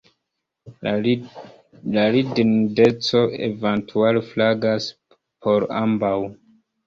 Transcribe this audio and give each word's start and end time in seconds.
La 1.97 2.05
ridindeco, 2.15 3.21
eventuale, 3.49 4.23
flagas 4.31 4.87
por 5.47 5.67
ambaŭ. 5.81 6.13